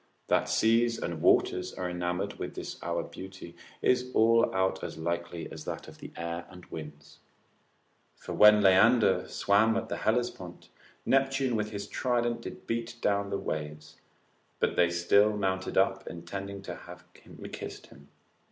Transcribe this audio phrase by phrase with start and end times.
[0.29, 5.47] That seas and waters are enamoured with this our beauty, is all out as likely
[5.51, 7.19] as that of the air and winds;
[8.15, 10.69] for when Leander swam in the Hellespont,
[11.05, 13.97] Neptune with his trident did beat down the waves,
[14.59, 17.03] but They still mounted up intending to have
[17.51, 18.07] kiss'd him.